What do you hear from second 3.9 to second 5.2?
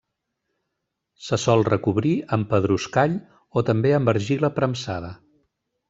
amb argila premsada.